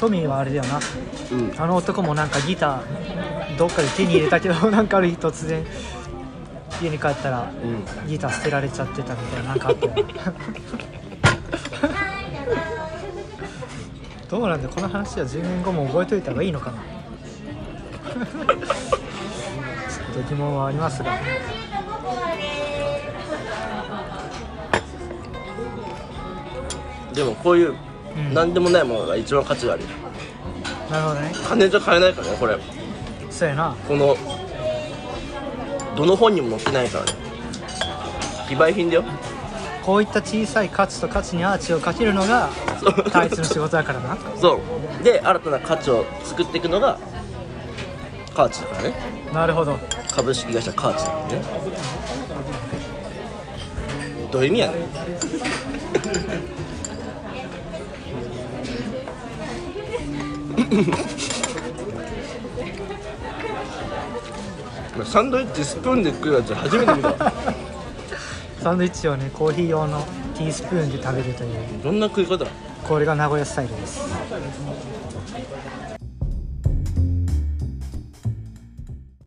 [0.00, 0.80] トミーはあれだよな。
[1.32, 1.54] うん。
[1.58, 5.64] あの男もなんかギターどっかで手に入れたけど なんかある日突然
[6.82, 7.66] 家に帰ったらう
[8.04, 8.08] ん。
[8.08, 9.92] ギター捨てられちゃってたみたいななんかあったよ。
[9.94, 10.04] ね
[14.28, 16.78] どうなんだこの話は10年後も覚えといた方がいいのかな。
[16.78, 21.12] ちょっと疑問はありますが。
[27.14, 27.74] でもこういう
[28.16, 28.34] うん。
[28.34, 29.82] 何でもないものが一番価値がある
[30.90, 31.32] なるほどね。
[31.48, 32.56] 金じゃ買えないからねこれ。
[33.30, 33.76] そうやな。
[33.86, 34.16] この
[35.96, 37.12] どの本にも載ってないからね。
[38.48, 39.04] 非売品だよ。
[39.84, 42.50] こういった小さい価値と価値にアーチをかけるのが
[43.12, 44.16] 大切の仕事だからな。
[44.36, 44.60] そ
[45.00, 45.04] う。
[45.04, 46.98] で新たな価値を作っていくのが
[48.34, 48.94] カーチだからね。
[49.32, 49.78] なるほど。
[50.14, 51.42] 株式会社カーチなんでね。
[54.30, 54.82] どういう意味やねん
[65.04, 67.32] サンドイッチスプーンで食うやつ初めて見た。
[68.62, 70.00] サンドイッチをねコーヒー用の
[70.34, 71.56] ティースプーンで食べるという。
[71.82, 72.44] どんな食い方？
[72.88, 74.00] これが名古屋スタイルです